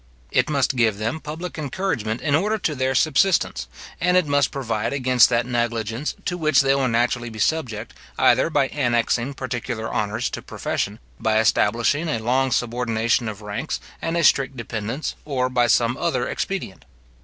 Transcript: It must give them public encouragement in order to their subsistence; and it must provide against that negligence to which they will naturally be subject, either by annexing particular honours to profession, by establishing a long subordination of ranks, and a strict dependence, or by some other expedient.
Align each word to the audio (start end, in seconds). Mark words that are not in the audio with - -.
It 0.31 0.49
must 0.49 0.75
give 0.75 0.97
them 0.97 1.19
public 1.19 1.59
encouragement 1.59 2.21
in 2.21 2.33
order 2.33 2.57
to 2.57 2.73
their 2.73 2.95
subsistence; 2.95 3.67
and 4.01 4.17
it 4.17 4.25
must 4.25 4.49
provide 4.49 4.93
against 4.93 5.29
that 5.29 5.45
negligence 5.45 6.15
to 6.25 6.39
which 6.39 6.61
they 6.61 6.73
will 6.73 6.87
naturally 6.87 7.29
be 7.29 7.37
subject, 7.37 7.93
either 8.17 8.49
by 8.49 8.69
annexing 8.69 9.35
particular 9.35 9.93
honours 9.93 10.31
to 10.31 10.41
profession, 10.41 10.97
by 11.19 11.37
establishing 11.39 12.07
a 12.09 12.17
long 12.17 12.49
subordination 12.51 13.29
of 13.29 13.43
ranks, 13.43 13.79
and 14.01 14.17
a 14.17 14.23
strict 14.23 14.57
dependence, 14.57 15.13
or 15.23 15.49
by 15.51 15.67
some 15.67 15.95
other 15.95 16.27
expedient. 16.27 16.83